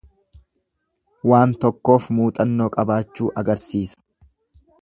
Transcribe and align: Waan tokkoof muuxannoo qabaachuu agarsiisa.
Waan 1.33 1.53
tokkoof 1.65 2.09
muuxannoo 2.21 2.71
qabaachuu 2.79 3.33
agarsiisa. 3.43 4.07